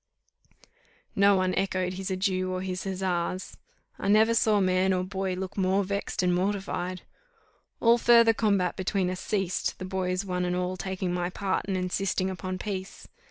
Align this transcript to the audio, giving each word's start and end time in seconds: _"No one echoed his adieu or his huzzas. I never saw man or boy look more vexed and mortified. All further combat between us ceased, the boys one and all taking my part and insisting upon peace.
_"No 1.15 1.35
one 1.35 1.53
echoed 1.53 1.93
his 1.93 2.09
adieu 2.09 2.51
or 2.51 2.63
his 2.63 2.85
huzzas. 2.85 3.55
I 3.99 4.07
never 4.07 4.33
saw 4.33 4.59
man 4.59 4.93
or 4.93 5.03
boy 5.03 5.35
look 5.35 5.55
more 5.59 5.83
vexed 5.83 6.23
and 6.23 6.33
mortified. 6.33 7.03
All 7.79 7.99
further 7.99 8.33
combat 8.33 8.75
between 8.75 9.11
us 9.11 9.19
ceased, 9.19 9.77
the 9.77 9.85
boys 9.85 10.25
one 10.25 10.43
and 10.43 10.55
all 10.55 10.75
taking 10.75 11.13
my 11.13 11.29
part 11.29 11.65
and 11.67 11.77
insisting 11.77 12.31
upon 12.31 12.57
peace. 12.57 13.07